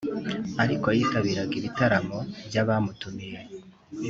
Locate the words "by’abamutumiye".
2.47-3.39